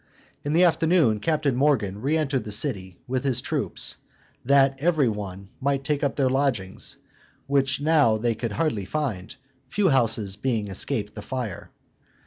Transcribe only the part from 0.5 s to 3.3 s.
the afternoon Captain Morgan reëntered the city with